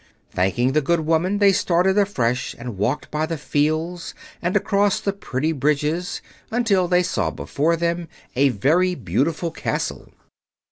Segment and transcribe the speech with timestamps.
[0.31, 5.13] Thanking the good woman, they started afresh and walked by the fields and across the
[5.13, 10.09] pretty bridges until they saw before them a very beautiful Castle.